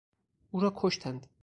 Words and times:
او 0.51 0.59
را 0.61 0.73
کشتند. 0.75 1.27